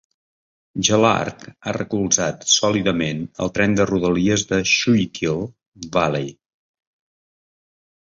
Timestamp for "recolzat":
1.77-2.47